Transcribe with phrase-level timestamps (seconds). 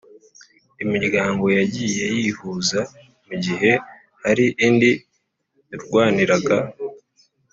[0.83, 2.79] Imiryango yagiye yihuza
[3.27, 3.71] mu gihe
[4.23, 4.91] hari indi
[5.69, 6.57] yarwaniraga